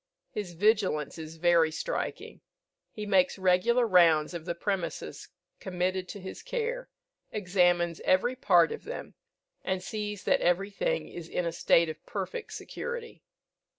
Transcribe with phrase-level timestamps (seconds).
[0.31, 2.41] His vigilance is very striking.
[2.91, 5.27] He makes regular rounds of the premises
[5.59, 6.89] committed to his care,
[7.31, 9.13] examines every part of them,
[9.63, 13.21] and sees that everything is in a state of perfect security.